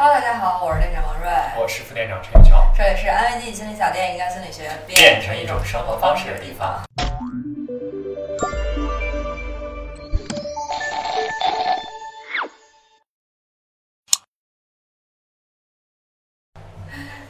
[0.00, 1.28] Hello，大家好，我是店长王瑞，
[1.60, 6.80] 我是副店长陈玉桥，这里是安慰剂心理小店，一个心理学变成一种生活方式的地方。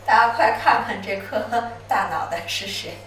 [0.05, 1.39] 大家快看看这颗
[1.89, 2.98] 大脑袋是谁？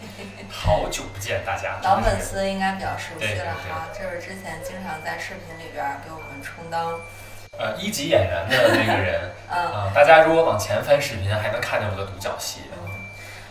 [0.50, 7.00] 好久不见，大家 老粉丝应该比较熟悉了哈，就是之前经常在视频里边给我们充当，
[7.58, 12.62] 呃一级演员的那个人 嗯，啊、大家如果往前翻视频，还能看见我的独角戏。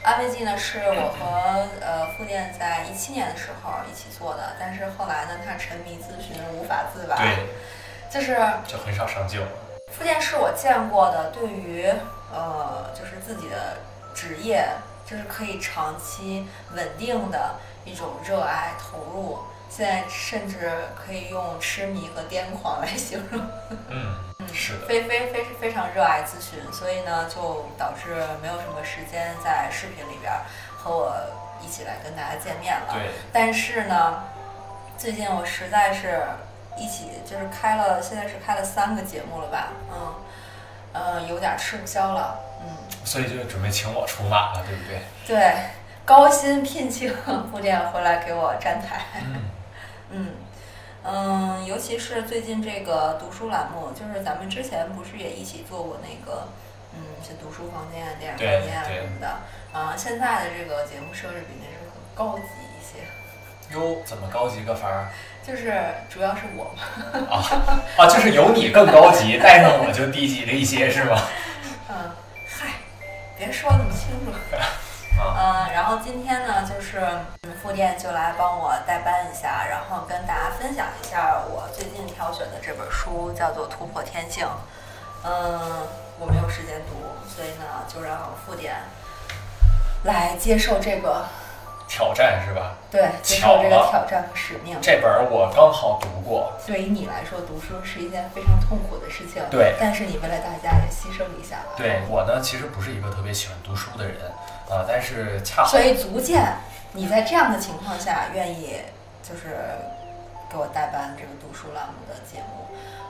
[0.02, 7.46] 安慰剂呢是我和呃副店在一七年的时候一起做的，但是后来呢他沉迷咨询无法自拔，对，
[8.10, 8.34] 就是
[8.66, 9.48] 就很少上镜了。
[9.92, 11.92] 副店是我见过的，对于
[12.32, 13.76] 呃，就是自己的
[14.14, 14.66] 职业，
[15.04, 19.38] 就是可以长期稳定的一种热爱投入，
[19.70, 23.40] 现在甚至可以用痴迷和癫狂来形容。
[23.88, 24.14] 嗯，
[24.52, 30.32] 是的，非非非非常热爱咨询，所以呢，就导致没有什么时间在视频里边
[30.76, 31.14] 和我
[31.62, 32.92] 一起来跟大家见面了。
[32.92, 34.24] 对，但是呢，
[34.98, 36.24] 最近我实在是
[36.76, 39.68] 一起就是开了，现在是开了三个节目了吧？
[39.92, 40.14] 嗯，
[40.92, 42.40] 呃，有点吃不消了。
[42.62, 45.00] 嗯，所以就准备请我出马了，对不对？
[45.26, 45.56] 对，
[46.04, 47.14] 高薪聘请
[47.50, 49.00] 副店回来给我站台。
[49.14, 49.44] 嗯，
[50.10, 50.26] 嗯
[51.02, 56.48] 嗯，尤其是最近这个读书栏目，就是咱们之前不是也一起做过那个，
[56.94, 59.36] 嗯，像读书房间啊、电影房间啊什么的。
[59.72, 65.08] 啊、现在的这个节目设置比那时候高级一些，哟，怎么高级个法儿
[65.46, 65.72] 就是
[66.10, 66.82] 主要是我嘛，
[67.30, 67.38] 啊？
[67.96, 71.16] 啊，就是有你更高级， 带上我就低级了一些，是吗？
[71.88, 72.10] 嗯，
[72.46, 72.74] 嗨，
[73.38, 73.90] 别说那么
[75.42, 77.00] 嗯，然后今天呢，就是
[77.44, 84.44] 嗯副店就来帮我代班一下，然后跟大家分享一下我最近挑选的这本书，叫做《突破天性》。
[85.24, 86.94] 嗯，我没有时间读，
[87.26, 88.74] 所以呢，就让副店
[90.04, 91.24] 来接受这个
[91.88, 92.74] 挑战是吧？
[92.90, 94.76] 对接受这个挑战和使命。
[94.82, 104.16] 这本儿我刚好读过，对于你来说，读书是一件非常痛苦的事情，对但是你为了大家也牺牲一下了，对我呢，其实不是一个特别喜欢读书的人
[104.70, 106.54] 啊、但是恰好所以足见
[106.92, 108.76] 你在这样的情况下愿意
[109.22, 109.56] 就是
[110.50, 112.66] 给我代班这个读书栏目的节目，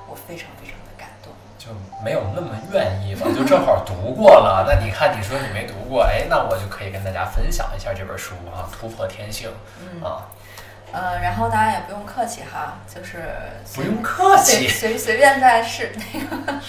[0.08, 1.32] 我非常非常的感动。
[1.58, 1.68] 就
[2.02, 4.64] 没有那么愿意吧，就正好读过了。
[4.66, 10.28] 那你看，你说你没读过，哎，那我就可以跟大家分享一下这本书啊，《突破天性》嗯啊，
[10.92, 13.30] 呃，然后大家也不用客气哈，就是
[13.74, 16.60] 不用客随气，随随便在是那个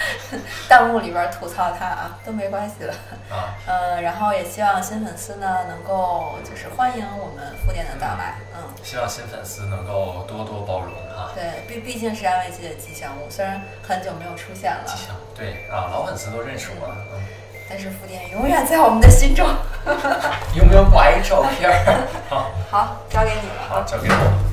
[0.68, 2.94] 弹幕里边吐槽他啊，都没关系了。
[3.30, 8.62] 啊，呃，然后也希望新粉丝呢能够就是欢迎我们复店的到来，嗯。
[8.82, 11.30] 希望新粉丝能够多多包容哈。
[11.34, 17.20] 对，毕毕竟是安慰剂的吉祥物，虽然很久没有出现了吉，祥对啊，老粉丝都认识我，嗯，
[17.68, 19.46] 但是复店永远在我们的心中。
[20.54, 21.70] 有没有挂一照片？
[22.28, 23.68] 好，好，交给你了。
[23.68, 24.45] 好，交给我。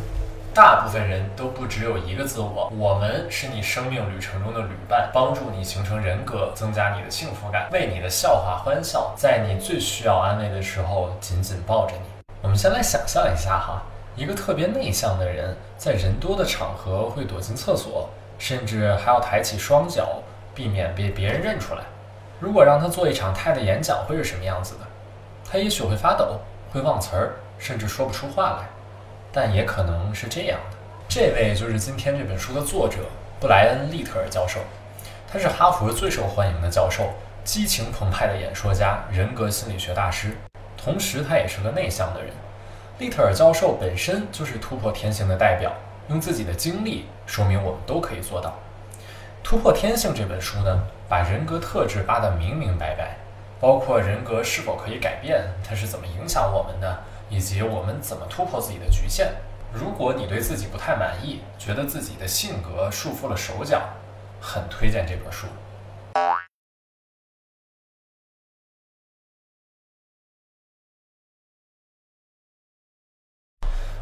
[0.54, 12.24] 大部分人都不只有一个自我，我们是你生命旅程中的旅伴，帮助你形成人格，增加你的幸福感，为你的笑话欢笑，在你最需要安慰的时候紧紧抱着你。
[12.44, 13.82] 我们先来想象一下哈，
[14.16, 20.22] 一个特别内向的人，在人多的场合会躲进厕所，甚至还要抬起双脚，
[20.54, 21.82] 避免被别人认出来。
[22.40, 24.82] 如果让他做一场泰的演讲，会是什么样子的？
[25.52, 26.40] 他也许会发抖，
[26.72, 28.70] 会忘词儿，甚至说不出话来。
[29.34, 30.78] 但也可能是这样的。
[31.10, 33.00] 这位就是今天这本书的作者
[33.40, 34.60] 布莱恩·利特尔教授，
[35.28, 37.10] 他是哈佛最受欢迎的教授，
[37.44, 40.38] 激情澎湃的演说家，人格心理学大师，
[40.78, 42.32] 同时他也是个内向的人。
[43.00, 45.74] 利特尔教授本身就是突破天性的代表，
[46.10, 48.50] 用自己的经历说明我们都可以做到。
[49.44, 53.18] 《突破天性》这本书呢，把人格特质扒得明明白白，
[53.60, 59.34] 包括人格是否可以改变，它是怎么影响我们的，以及我们怎么突破自己的局限。
[59.74, 63.82] 如果你对自己不太满意，觉得自己的性格束缚了手脚，
[64.40, 65.48] 很推荐这本书。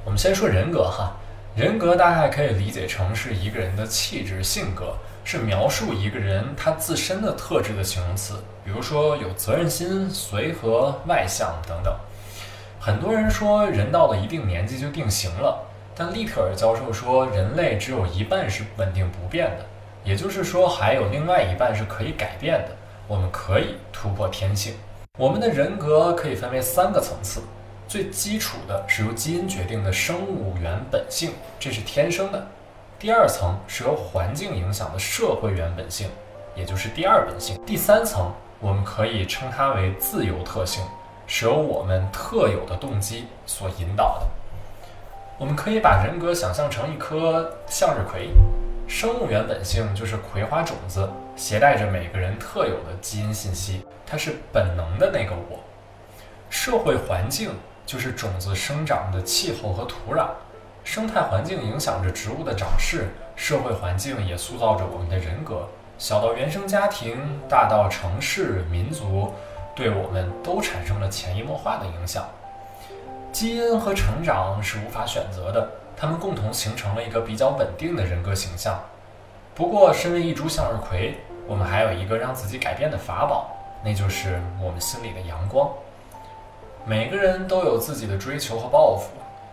[0.03, 1.15] 我们先说人格哈，
[1.55, 11.97] 人格大概可以理解成是一个人的气质、性格，是描述一个人他自身的特质的形容词，比如说有责任心、随和、外向等等。
[12.83, 15.63] 很多人说人到了一定年纪就定型了，
[15.95, 19.65] 但利特尔教授说人类只有一半是稳定不变的，
[20.03, 22.69] 也就是说还有另外一半是可以改变的。
[23.07, 24.73] 我们可以突破天性。
[25.19, 27.43] 我们的人格可以分为三个层次，
[27.87, 32.39] 最基础的是由基因决定的生物原本性，这是天生的；
[32.97, 36.07] 第二层是由环境影响的社会原本性；
[36.55, 37.63] 也就是第二本性。
[37.63, 40.83] 第三层，我们可以称它为自由特性，
[41.33, 44.27] 是由我们特有的动机所引导的。
[45.39, 48.31] 我们可以把人格想象成一颗向日葵，
[48.85, 55.57] 生物原本性就是葵花种子，携带着每个人特有的基因信息，它是本能的那个我。
[56.49, 57.51] 社会环境
[57.85, 60.27] 就是种子生长的气候和土壤，
[60.83, 63.07] 生态环境影响着植物的长势，
[63.37, 65.65] 社会环境也塑造着我们的人格。
[65.97, 69.33] 小到原生家庭，大到城市、民族，
[69.75, 72.25] 对我们都产生了潜移默化的影响。
[73.31, 78.79] 基因和成长是无法选择的，它们共同形成了一个比较稳定的人格形象。
[79.55, 81.15] 不过，身为一株向日葵，
[81.47, 83.51] 我们还有一个让自己改变的法宝，
[83.83, 85.69] 那就是我们心里的阳光。
[86.85, 89.09] 每个人都有自己的追求和抱负，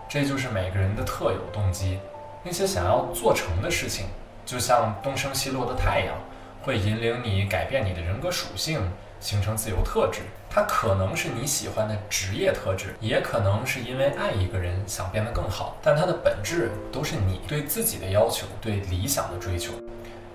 [0.09, 1.99] 这就是每个人的特有动机。
[2.43, 4.06] 那些想要做成的事情，
[4.47, 6.14] 就像东升西落的太阳，
[6.62, 8.81] 会引领你改变你的人格属性。
[9.20, 19.73] 形成自由特质，它可能是你喜欢的职业特质，也可能是因为爱一个人想变得更好，但它的本质都是你对自己的要求，对理想的追求。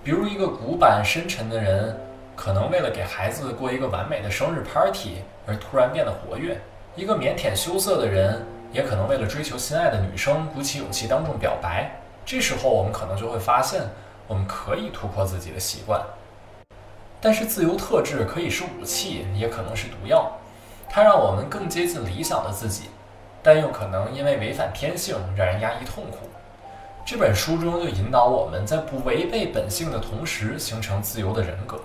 [0.03, 1.97] 比如一个古板深沉的人，
[2.35, 6.55] 可能为了给孩子过一个完美的生日 party 而突然变得活跃；
[6.95, 12.01] 一个腼腆羞涩的人，也可能为了追求心爱的女生鼓起勇气当众表白。
[12.25, 13.81] 这时候我们可能就会发现，
[14.27, 16.01] 我们可以突破自己的习惯。
[17.23, 20.29] 但是自由特质可以是武器，也可能是毒药。
[20.89, 22.89] 它让我们更接近理想的自己，
[23.41, 26.17] 但又可能因为违反天性，让人压抑痛苦。
[27.05, 31.79] 这本书中就引导我们在不违背本性的同时，形成自由的人格。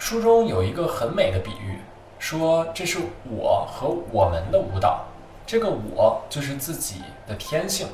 [0.00, 1.78] 书中有一个很美的比喻，
[2.18, 2.98] 说这是
[3.30, 5.04] 我和我们的舞蹈。
[5.46, 7.86] 这个我就是自己的天性，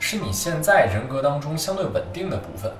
[0.00, 2.72] 是你现在人格当中相对稳定的部分。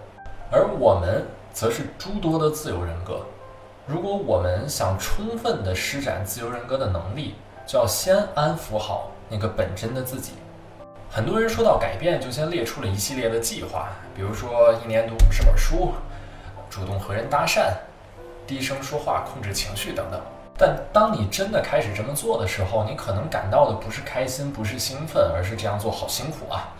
[0.51, 3.21] 而我们则是诸多的自由人格。
[3.87, 7.35] 如果我们想充分地施展自由人格的能力，
[7.67, 10.33] 就要先安抚好那个本真的自己。
[11.11, 15.93] 很多人说到改变，就先列出了一系列的计划，比如说一年读五十本书，
[16.71, 17.73] 主动和人搭讪，
[18.47, 20.21] 低声说话控制情绪等等。
[20.57, 26.75] 但当你真的开始这么做的时候，你可能感到的不是开心，不是兴奋，而是这样做好辛苦啊！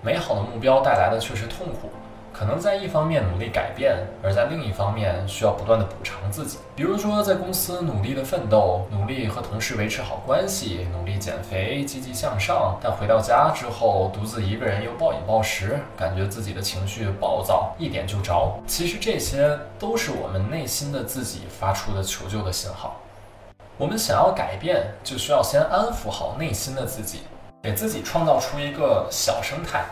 [0.00, 1.90] 美好的目标带来的却是痛苦。
[2.38, 6.58] 可能在一方面努力改变，而在另一方面需要不断的补偿自己。
[6.74, 12.78] 比如说，在公司努力的奋斗，努力和同事维持好关系，努力减肥，积极向上。
[12.82, 18.52] 但回到家之后，独自一个人又暴饮暴食，感觉自己的情绪暴躁，一点就着。
[18.66, 23.00] 其实这些都是我们内心的自己发出的求救的信号。
[23.78, 27.20] 我们想要改变，就需要先安抚好内心的自己，
[27.62, 29.86] 给自己创造出一个小生态。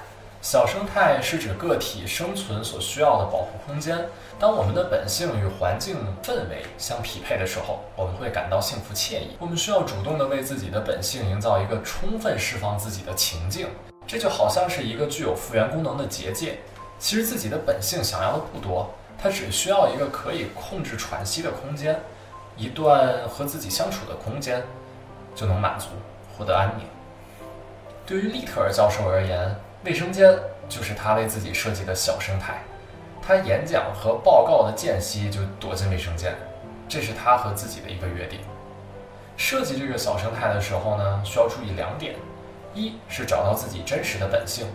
[0.44, 4.06] 小生态是指个体生存所需要的保护空间。
[4.38, 9.38] 当我们的本性与环境氛围相匹配的时候，我们会感到幸福惬意。
[9.38, 13.68] 我们需要主动地为自己的本性营造一个充分释放自己的情境。
[14.06, 16.58] 这就好像是一个具有复原功能的结界。
[16.98, 21.98] 其实自己的本性想要的不多，它只需要一个可以控制喘息的空间，
[22.58, 24.62] 一段和自己相处的空间，
[25.34, 25.86] 就能满足，
[26.36, 26.86] 获得安宁。
[28.04, 29.56] 对于利特尔教授而言。
[29.84, 30.34] 卫生间
[30.66, 32.62] 就是他为自己设计的小生态，
[33.20, 36.34] 他演讲和报告的间隙就躲进卫生间，
[36.88, 38.40] 这是他和自己的一个约定。
[39.36, 42.14] 设计这个小生态的时候呢，需要注意两点：
[42.72, 44.66] 一是找到自己真实的本性，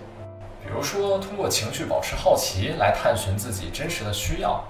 [0.63, 4.63] 比如说通过情绪保持好奇来探寻自己真实的需要；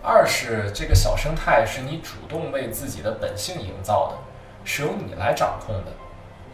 [0.00, 4.18] 二是这个小生态是你主动为自己的本性营造的，
[4.64, 5.90] 是由你来掌控的。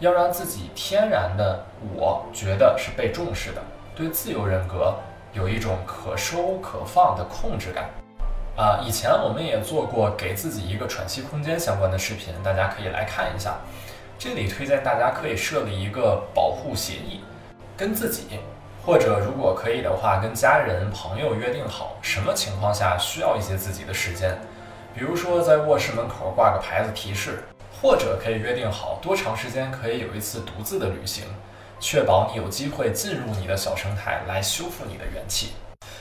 [0.01, 1.65] 要让自己天然的
[1.95, 3.61] 我觉得是被重视的，
[3.97, 4.95] 对自由人格
[5.33, 7.91] 有一种可收可放的控制感。
[8.57, 13.57] 啊，以前我们也做过给自己一个喘息空间相关的视频，大家可以来看一下。
[14.19, 17.21] 这里推荐大家可以设立一个保护协议，
[17.77, 18.41] 跟自己
[18.85, 24.37] 或者如果可以的话，跟家人朋友约定好什么情况下需要一些自己的时间，
[24.95, 27.45] 比如说在卧室门口挂个牌子提示。
[27.81, 31.25] 或者可以约定好多长时间可以有一次独自的旅行，
[31.79, 35.53] 确保你有机会进入你的小生态来修复你的元气。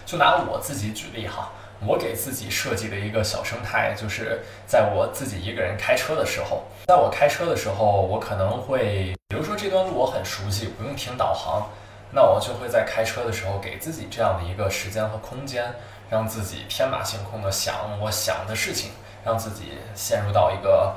[0.03, 1.51] 就拿我自己举例哈，
[1.85, 11.69] 我给自己设计的一个小生态，就是在我自己一个人开车的时候，在我开车的时候，我可能会，比如说这段路我很熟悉，不用听导航，
[12.11, 15.71] 那我就会在开车的时候给自己这样的一个时间和空间，
[16.09, 18.89] 让自己天马行空的想我想的事情，
[19.23, 20.95] 让自己陷入到一个。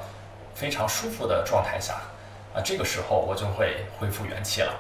[0.55, 1.95] 非常舒服的状态下，
[2.55, 4.73] 啊，这个时候我就会恢复元气了。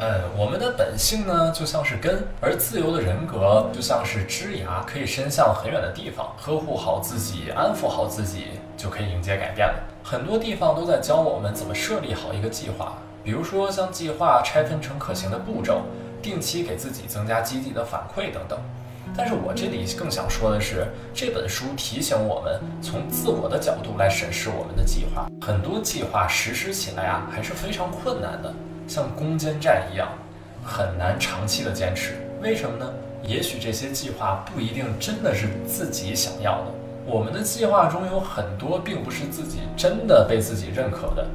[0.00, 6.34] 嗯，我们的本性呢，就像是根，而自由的人格就像是枝芽，可以伸向很远的地方。
[6.40, 9.74] 呵护好自己，安抚好自己，就可以迎接改变了。
[10.02, 15.82] 很多地方都在教我们怎么设立好一个计划，比如说将计划拆分成可行的步骤，
[16.22, 18.58] 定期给自己增加积极的反馈等等。
[19.16, 25.28] 但是我这里更想说的是，这本书提醒我们从自我的角度来审视我们的计划。
[25.40, 28.52] 很多计划实施起来啊，还是非常困难的。
[28.88, 30.08] 像攻坚战一样，
[30.64, 32.14] 很难长期的坚持。
[32.42, 32.92] 为什么呢？
[33.22, 36.72] 也许这些计划不一定真的是自己想要的。
[37.06, 41.26] 我们的计划中有很多并不是自己真的被自己认可的。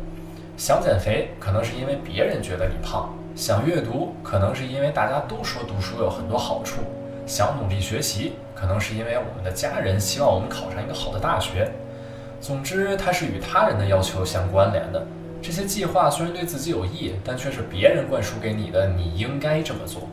[0.58, 6.82] 想减肥，可能是因为别人觉得你胖；想阅读，可能是因为大家都说读书有很多好处；
[7.28, 11.70] 想努力学习，可能是因为我们的家人希望我们考上一个好的大学。
[12.40, 15.06] 总之，它是与他人的要求相关联的。
[15.42, 20.04] 这些计划虽然对自己有益，但却是别人灌输给你的，你应该这么做。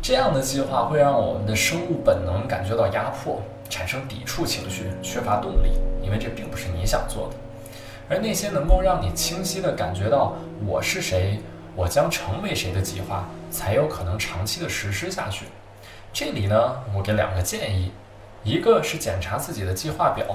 [0.00, 5.72] 这样的计划会让我们的生物本能感觉到压迫，产生抵触情绪，缺乏动力，
[6.04, 7.36] 因为这并不是你想做的。
[8.08, 11.40] 而那些能够让你清晰地感觉到我是谁，
[11.74, 15.46] 我将成为谁的计划，才有可能长期的实施下去。
[16.12, 17.90] 这里呢，我给两个建议，
[18.44, 20.26] 一个是检查自己的计划表。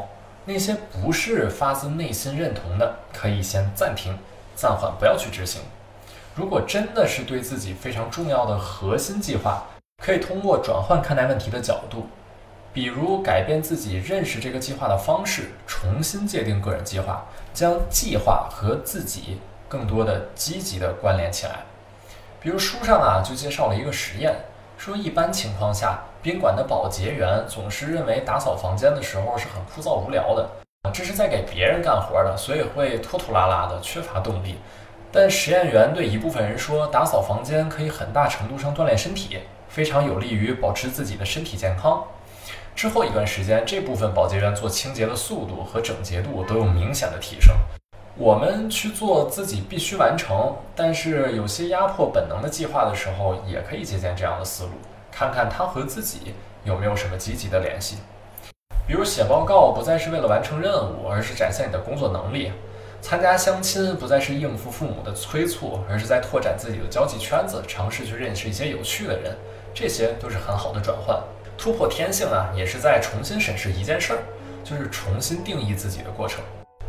[0.44, 4.18] 那些不是发自内心认同的，可以先暂停、
[4.56, 5.62] 暂缓，不要去执行。
[6.34, 9.66] 如果真的是对自己非常重要的核心计划，
[10.04, 12.08] 可以通过转换看待问题的角度，
[12.74, 21.66] 比如改变自己认识这个计划的方式，重新界定个人计划，将计划和自己更多的积极的关联起来。
[22.42, 24.34] 比如书上啊就介绍了一个实验。
[24.78, 30.48] 说一般情况下，宾馆的保洁员总是认为打扫房间的时候是很枯燥无聊的，
[30.94, 34.56] 这是在给别人干活的，所以会拖拖拉拉的，缺乏动力。
[35.12, 42.04] 但实验员对一部分人说，打扫房间可以很大程度上锻炼身体，非常有利于保持自己的身体健康。
[42.76, 47.56] 之后一段时间，这部分保洁员做清洁的速度和整洁度都有明显的提升。
[48.20, 54.72] 我们去做自己必须完成，但是有些压迫本能的计划的时候，也可以借鉴这样的思路，
[55.12, 56.34] 看看它和自己
[56.64, 57.98] 有没有什么积极的联系。
[58.88, 62.54] 比如写报告不再是为了完成任务，而是展现你的工作能力；
[63.02, 69.38] 参加相亲不再是应付父母的催促，而是在拓展自己的交际圈子，尝试去认识一些有趣的人。
[69.76, 71.22] 这些都是很好的转换。
[71.56, 74.20] 突破天性啊，也是在重新审视一件事儿，
[74.64, 76.42] 就是重新定义自己的过程。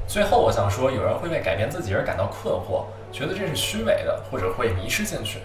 [0.08, 5.40] 最后，我想说，有人会为改变自己而感到困惑，觉得这是虚伪的，或者会迷失进去。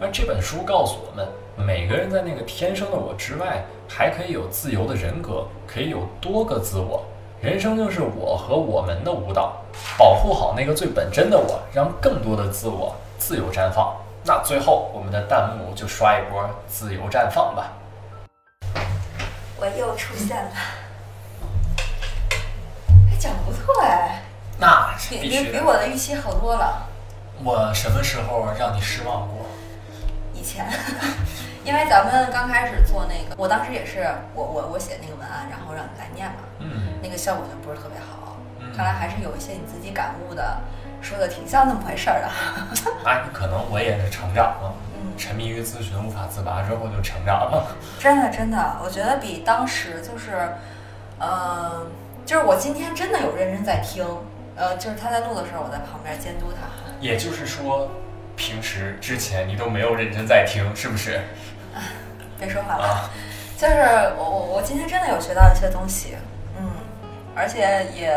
[0.00, 7.04] 而这本书告诉我们，每个人在那个天生的我之外，还可以有自由的人格，可以有多个自我。
[7.40, 9.56] 人生就是我和我们的舞蹈，
[9.98, 13.96] 保护好那个最本真的我，让更多的自我自由绽放。
[14.24, 17.72] 那最后，我们的弹幕就刷一波自由绽放吧。
[19.58, 20.50] 我又出现了。
[23.24, 24.20] 讲的不错哎，
[24.58, 26.86] 那比比比我的预期好多了。
[27.42, 29.46] 我什么时候让你失望过？
[30.34, 30.66] 以前，
[31.64, 38.36] 因为咱们刚开始做那个，我当时也是我我我写那个文案，然后让你来念嘛，嗯，那个效果就不是特别好。
[38.76, 40.58] 看来还是有一些你自己感悟的，
[41.00, 42.28] 说的挺像那么回事儿的。
[43.08, 47.68] 啊， 可能我也是成长了，嗯，沉迷于咨询无法自拔之后就成长了。
[47.98, 50.52] 真的真的，我觉得比当时就是，
[51.18, 51.86] 嗯。
[52.24, 54.04] 就是我今天真的有认真在听，
[54.56, 56.66] 呃，就是他在录的时候，我在旁边监督他。
[57.00, 57.90] 也就是说，
[58.34, 61.20] 平时之前你都没有认真在听，是不是？
[62.38, 63.10] 别说话了，
[63.58, 63.74] 就是
[64.16, 66.16] 我我我今天真的有学到一些东西，
[66.58, 66.70] 嗯，
[67.36, 68.10] 而且也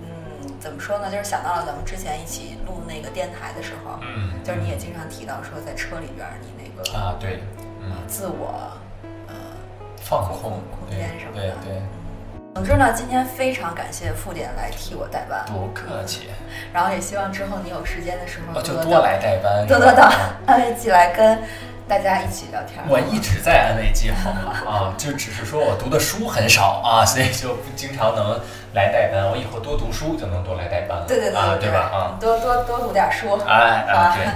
[0.00, 1.10] 嗯，怎么说呢？
[1.10, 7.42] 就是想到了咱们之前一起录那个电台的时候，嗯，就是你也经常提到说在车里边你那个啊，对，
[7.80, 8.72] 嗯，自我
[9.26, 9.34] 呃
[10.00, 11.82] 放空空间什么的，对对。
[12.54, 16.28] 总之呢，今天非常感谢傅点来替我代班，不客气。
[16.72, 20.12] 然后也希望之后你有时间的时候就多来代班，多多到
[20.46, 21.42] 安慰剂来跟
[21.88, 22.78] 大家一起聊天。
[22.86, 24.52] 我一直在安慰剂，好吗？
[24.66, 28.38] 啊，就只是说我读的书很少啊，所以就不经常能
[28.74, 29.26] 来代班。
[29.30, 31.06] 我以后多读书就能多来代班了。
[31.08, 31.78] 对对对，对吧？
[31.90, 33.40] 啊，多多多读点书。
[33.46, 34.26] 哎哎，对。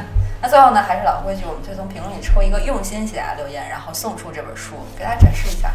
[0.40, 5.70] 那最后呢，还是老规矩，我们就从评论里抽一个用心写下留言，然后送出这本书，给大家展示一下。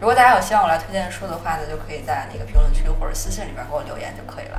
[0.00, 4.58] 如果大家有希望我来推荐书的话呢，就可以在那个评论区或者私信里边给我留言就可以了。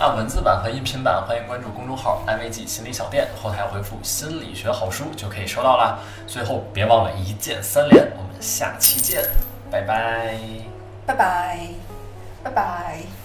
[0.00, 6.00] 按，文字版和音频版欢迎关注公众号“安慰剂心理小店”，后台回复“心理学好书”就可以收到啦。
[6.26, 9.22] 最后别忘了一键三连，我们下期见，
[9.70, 10.34] 拜拜，
[11.06, 11.58] 拜拜，
[12.42, 13.19] 拜拜。